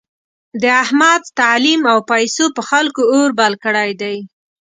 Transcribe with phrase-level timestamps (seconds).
[0.61, 4.17] د احمد تعلیم او پیسو په خلکو اور بل کړی دی.